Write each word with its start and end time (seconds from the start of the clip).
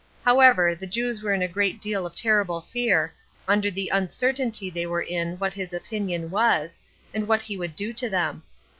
However, 0.25 0.73
the 0.73 0.87
Jews 0.87 1.21
were 1.21 1.31
in 1.35 1.43
a 1.43 1.47
great 1.47 1.79
deal 1.79 2.07
of 2.07 2.15
terrible 2.15 2.61
fear, 2.61 3.13
under 3.47 3.69
the 3.69 3.89
uncertainty 3.93 4.67
they 4.71 4.87
were 4.87 5.03
in 5.03 5.37
what 5.37 5.53
his 5.53 5.73
opinion 5.73 6.31
was, 6.31 6.79
and 7.13 7.27
what 7.27 7.43
he 7.43 7.55
would 7.55 7.75
do 7.75 7.93
to 7.93 8.09
them. 8.09 8.41